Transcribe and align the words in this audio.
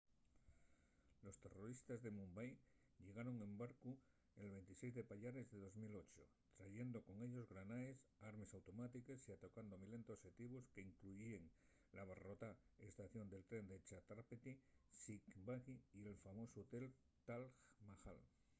los 1.21 1.37
terroristes 1.39 2.01
de 2.05 2.09
mumbai 2.19 2.49
llegaron 3.05 3.35
en 3.45 3.51
barcu’l 3.61 3.97
26 4.35 4.95
de 4.97 5.03
payares 5.11 5.45
de 5.51 5.57
2008 5.59 6.23
trayendo 6.57 6.97
con 7.07 7.17
ellos 7.27 7.45
granaes 7.53 7.97
armes 8.31 8.51
automátiques 8.59 9.21
y 9.29 9.31
atacando 9.37 9.81
milenta 9.83 10.11
oxetivos 10.17 10.63
qu’incluyíen 10.73 11.43
l’abarrotada 11.95 12.59
estación 12.89 13.25
de 13.33 13.39
tren 13.49 13.65
de 13.71 13.77
chhatrapati 13.87 14.53
shivaji 15.01 15.75
y 15.99 16.01
el 16.11 16.17
famosu 16.25 16.55
hotel 16.61 16.83
taj 17.27 17.43
mahal 17.91 18.19